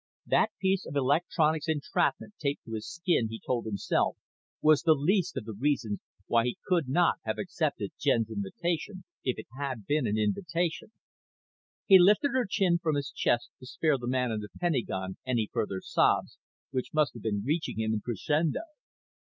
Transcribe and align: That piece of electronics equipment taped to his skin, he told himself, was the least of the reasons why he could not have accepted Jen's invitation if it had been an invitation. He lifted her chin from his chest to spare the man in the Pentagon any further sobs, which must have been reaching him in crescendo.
That 0.25 0.49
piece 0.59 0.87
of 0.87 0.95
electronics 0.95 1.67
equipment 1.67 2.33
taped 2.39 2.65
to 2.65 2.73
his 2.73 2.89
skin, 2.89 3.27
he 3.29 3.39
told 3.39 3.67
himself, 3.67 4.17
was 4.59 4.81
the 4.81 4.95
least 4.95 5.37
of 5.37 5.45
the 5.45 5.53
reasons 5.53 5.99
why 6.25 6.45
he 6.45 6.57
could 6.65 6.89
not 6.89 7.17
have 7.23 7.37
accepted 7.37 7.91
Jen's 7.99 8.31
invitation 8.31 9.03
if 9.23 9.37
it 9.37 9.45
had 9.55 9.85
been 9.85 10.07
an 10.07 10.17
invitation. 10.17 10.91
He 11.85 11.99
lifted 11.99 12.31
her 12.31 12.47
chin 12.49 12.79
from 12.79 12.95
his 12.95 13.11
chest 13.11 13.51
to 13.59 13.67
spare 13.67 13.99
the 13.99 14.07
man 14.07 14.31
in 14.31 14.39
the 14.39 14.49
Pentagon 14.59 15.17
any 15.23 15.51
further 15.53 15.79
sobs, 15.83 16.39
which 16.71 16.95
must 16.95 17.13
have 17.13 17.21
been 17.21 17.43
reaching 17.43 17.79
him 17.79 17.93
in 17.93 18.01
crescendo. 18.01 18.61